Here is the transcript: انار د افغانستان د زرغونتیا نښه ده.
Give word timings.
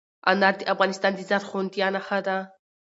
انار 0.31 0.55
د 0.59 0.61
افغانستان 0.73 1.11
د 1.15 1.19
زرغونتیا 1.29 1.87
نښه 1.95 2.19
ده. 2.27 2.37